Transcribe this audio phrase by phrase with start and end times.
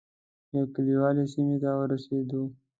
[0.55, 2.41] یو کلیوالي سیمې ته ورسېدو.